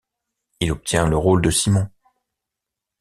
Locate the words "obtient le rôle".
0.71-1.43